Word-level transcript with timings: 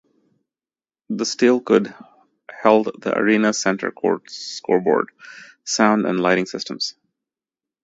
The 1.09 1.27
steel 1.27 1.61
cloud 1.61 1.93
held 2.51 2.89
the 3.03 3.15
arena's 3.15 3.61
center 3.61 3.91
court 3.91 4.31
scoreboard, 4.31 5.09
sound 5.63 6.07
and 6.07 6.19
lighting 6.19 6.47
systems. 6.47 6.95